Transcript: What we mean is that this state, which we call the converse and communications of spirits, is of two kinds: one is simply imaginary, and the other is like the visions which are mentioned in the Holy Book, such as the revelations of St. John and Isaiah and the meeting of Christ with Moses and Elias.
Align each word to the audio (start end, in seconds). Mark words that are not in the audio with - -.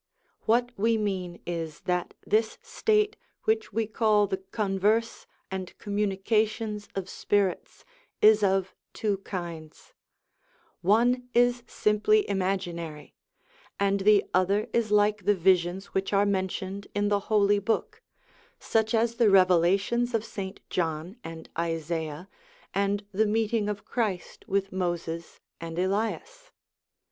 What 0.47 0.71
we 0.77 0.97
mean 0.97 1.39
is 1.45 1.81
that 1.81 2.15
this 2.25 2.57
state, 2.63 3.17
which 3.43 3.71
we 3.71 3.85
call 3.85 4.25
the 4.25 4.37
converse 4.37 5.27
and 5.51 5.77
communications 5.77 6.89
of 6.95 7.07
spirits, 7.07 7.85
is 8.19 8.41
of 8.41 8.73
two 8.93 9.17
kinds: 9.19 9.93
one 10.81 11.29
is 11.35 11.61
simply 11.67 12.27
imaginary, 12.27 13.13
and 13.79 13.99
the 13.99 14.25
other 14.33 14.67
is 14.73 14.89
like 14.89 15.25
the 15.25 15.35
visions 15.35 15.93
which 15.93 16.11
are 16.13 16.25
mentioned 16.25 16.87
in 16.95 17.09
the 17.09 17.19
Holy 17.29 17.59
Book, 17.59 18.01
such 18.59 18.95
as 18.95 19.17
the 19.17 19.29
revelations 19.29 20.15
of 20.15 20.25
St. 20.25 20.61
John 20.71 21.15
and 21.23 21.47
Isaiah 21.55 22.27
and 22.73 23.05
the 23.11 23.27
meeting 23.27 23.69
of 23.69 23.85
Christ 23.85 24.45
with 24.47 24.71
Moses 24.71 25.39
and 25.59 25.77
Elias. 25.77 26.49